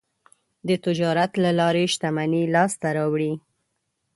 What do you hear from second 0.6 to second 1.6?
د تجارت له